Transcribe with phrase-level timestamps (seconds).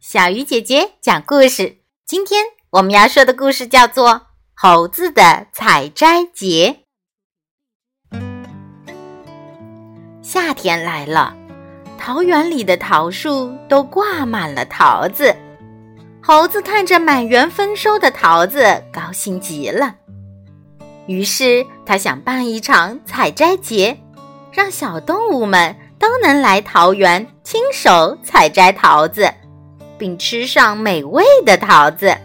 [0.00, 1.78] 小鱼姐姐讲故事。
[2.06, 4.10] 今天我们要说的故事叫做
[4.54, 6.76] 《猴子的采摘节》。
[10.22, 11.36] 夏天来了，
[11.98, 15.34] 桃园里的桃树都挂满了桃子。
[16.22, 19.96] 猴子看着满园丰收的桃子，高兴极了。
[21.08, 23.98] 于是他想办一场采摘节，
[24.52, 29.34] 让小动物们都能来桃园亲手采摘桃子。
[29.98, 32.16] 并吃上美味的桃子。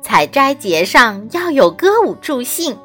[0.00, 2.78] 采摘节上要有歌舞助兴，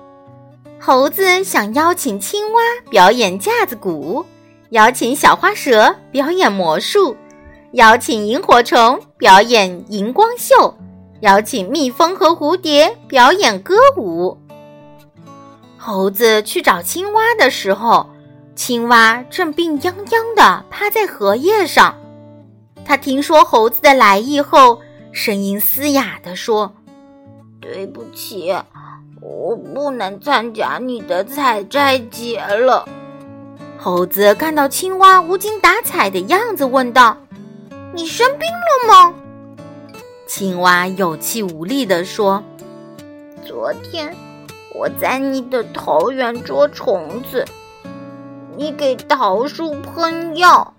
[0.80, 4.26] 猴子想邀请青蛙表演架子鼓，
[4.70, 7.16] 邀请小花蛇表演魔术，
[7.74, 10.74] 邀请萤火虫表演荧光秀，
[11.20, 14.38] 邀请蜜蜂和蝴蝶表演歌舞。
[15.78, 18.10] 猴子去找青蛙的时候，
[18.56, 21.99] 青蛙正病殃殃地趴在荷叶上。
[22.90, 26.74] 他听说猴子的来意后，声音嘶哑地说
[27.62, 28.52] ：“对不起，
[29.22, 32.90] 我不能参加你的采摘节了。”
[33.78, 37.16] 猴子看到青蛙无精打采的样子，问道
[37.94, 39.14] ：“你生病了吗？”
[40.26, 42.44] 青蛙有气无力地说
[43.46, 44.16] ：“昨天
[44.74, 47.46] 我在你的桃园捉虫子，
[48.58, 50.74] 你给桃树喷药。”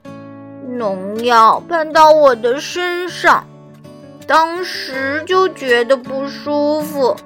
[0.69, 3.45] 农药喷到我的身上，
[4.27, 7.17] 当时就觉得不舒服，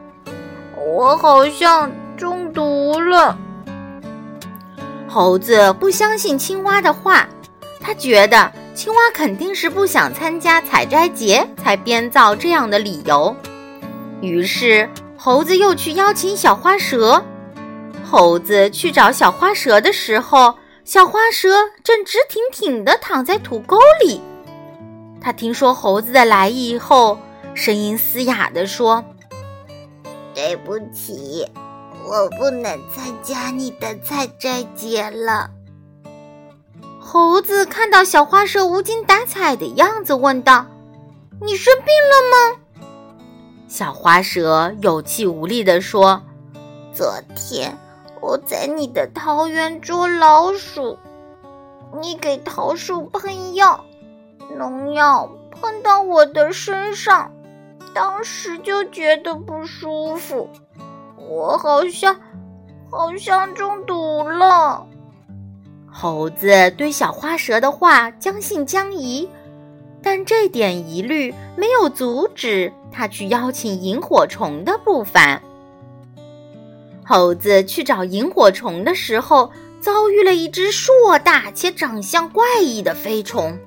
[0.87, 3.37] 我好像中毒了。
[5.09, 7.29] 猴子不相信青蛙的话，
[7.81, 13.35] 他觉得青蛙肯定是不想参加采摘节才编造这样的理由。
[14.21, 17.23] 于是，猴子又去邀请小花蛇。
[18.03, 20.55] 猴子去找小花蛇的时候。
[20.85, 21.49] 小花蛇
[21.83, 24.21] 正直挺挺地躺在土沟里。
[25.21, 27.19] 他听说猴子的来意后，
[27.55, 29.03] 声音嘶哑地说
[30.35, 31.47] ：“对不起，
[32.05, 35.51] 我不能参加你的采摘节了。”
[37.01, 40.67] 猴子看到小花蛇无精打采的样子，问道
[41.41, 42.61] ：“你生病了吗？”
[43.69, 46.23] 小花蛇有气无力地说
[46.93, 47.75] ：“昨天。”
[48.25, 50.97] 我在你的桃园捉老鼠，
[52.01, 53.85] 你给桃树喷药，
[54.57, 57.31] 农药喷到我的身上，
[57.93, 60.49] 当时就觉得不舒服，
[61.29, 62.17] 我好像
[62.91, 64.87] 好像中毒了。
[65.93, 69.29] 猴子对小花蛇的话将信将疑，
[70.03, 75.43] 但这点疑虑没有阻止他去邀请萤火虫的步伐。
[77.07, 83.59] 猴子去找萤火虫的时候，遭遇了一只硕大且长相怪异的飞虫。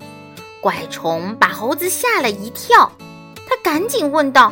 [0.60, 2.92] 怪虫把猴子吓了一跳，
[3.48, 4.52] 他赶紧问道：“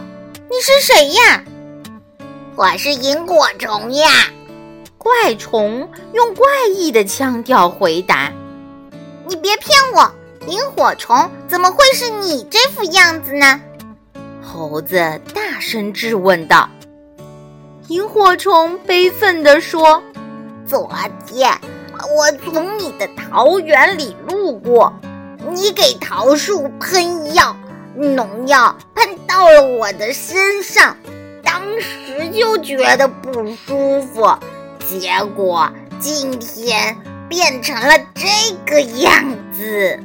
[0.50, 1.44] 你是谁呀
[2.56, 4.08] ？”“我是萤火虫呀。”
[5.00, 8.32] 怪虫用怪异的腔调回答。
[9.28, 10.12] “你别骗我，
[10.48, 13.60] 萤火虫怎么会是你这副样子呢？”
[14.42, 16.70] 猴子大声质问道。
[17.90, 20.02] 萤火虫悲愤地说
[20.66, 20.90] ：“昨
[21.28, 21.52] 天
[22.18, 24.92] 我从你的桃园里路过，
[25.52, 27.56] 你给桃树喷药，
[27.96, 30.98] 农药喷到了我的身上，
[31.44, 34.36] 当时就觉得不舒服，
[34.80, 35.70] 结果
[36.00, 36.98] 今天
[37.30, 39.24] 变成了这个样
[39.54, 40.00] 子。”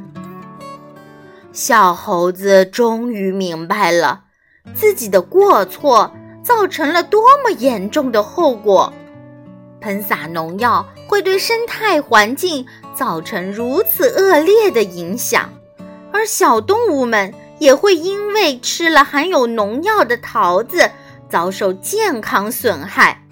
[1.51, 4.25] 小猴子终于明白了
[4.75, 6.11] 自己的过错。
[6.51, 8.91] 造成了多么严重的后果！
[9.79, 15.49] 喷洒农药会对生态环境造成如此恶劣的影响，
[16.11, 20.91] 而小动物们也会因为吃了含有农药的桃子
[21.29, 23.25] 遭受健康损害。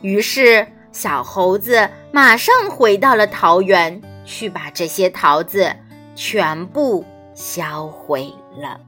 [0.00, 5.74] 于是，小猴子马上回到了桃园，去把这些桃子
[6.14, 7.04] 全部
[7.34, 8.87] 销毁了。